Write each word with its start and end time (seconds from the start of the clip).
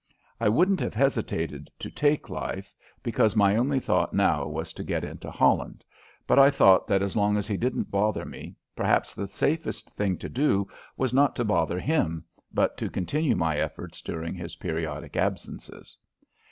I 0.39 0.49
wouldn't 0.49 0.79
have 0.79 0.95
hesitated 0.95 1.69
to 1.77 1.91
take 1.91 2.27
life, 2.27 2.73
because 3.03 3.35
my 3.35 3.55
only 3.55 3.79
thought 3.79 4.15
now 4.15 4.47
was 4.47 4.73
to 4.73 4.83
get 4.83 5.03
into 5.03 5.29
Holland, 5.29 5.85
but 6.25 6.39
I 6.39 6.49
thought 6.49 6.87
that 6.87 7.03
as 7.03 7.15
long 7.15 7.37
as 7.37 7.47
he 7.47 7.55
didn't 7.55 7.91
bother 7.91 8.25
me 8.25 8.55
perhaps 8.75 9.13
the 9.13 9.27
safest 9.27 9.91
thing 9.91 10.17
to 10.17 10.27
do 10.27 10.67
was 10.97 11.13
not 11.13 11.35
to 11.35 11.45
bother 11.45 11.79
him, 11.79 12.25
but 12.51 12.77
to 12.77 12.89
continue 12.89 13.35
my 13.35 13.59
efforts 13.59 14.01
during 14.01 14.33
his 14.33 14.55
periodic 14.55 15.15
absences. 15.15 15.95